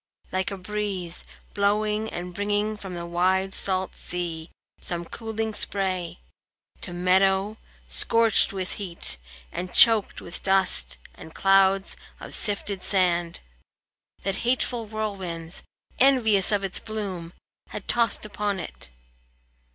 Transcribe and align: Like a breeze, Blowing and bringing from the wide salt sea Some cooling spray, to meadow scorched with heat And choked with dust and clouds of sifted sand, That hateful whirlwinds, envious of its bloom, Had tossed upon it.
Like 0.31 0.49
a 0.49 0.57
breeze, 0.57 1.23
Blowing 1.53 2.09
and 2.09 2.33
bringing 2.33 2.75
from 2.75 2.95
the 2.95 3.05
wide 3.05 3.53
salt 3.53 3.95
sea 3.95 4.49
Some 4.81 5.05
cooling 5.05 5.53
spray, 5.53 6.17
to 6.81 6.91
meadow 6.91 7.57
scorched 7.87 8.51
with 8.51 8.71
heat 8.81 9.19
And 9.51 9.75
choked 9.75 10.19
with 10.19 10.41
dust 10.41 10.97
and 11.13 11.35
clouds 11.35 11.97
of 12.19 12.33
sifted 12.33 12.81
sand, 12.81 13.41
That 14.23 14.37
hateful 14.37 14.87
whirlwinds, 14.87 15.61
envious 15.99 16.51
of 16.51 16.63
its 16.63 16.79
bloom, 16.79 17.33
Had 17.69 17.87
tossed 17.87 18.25
upon 18.25 18.59
it. 18.59 18.89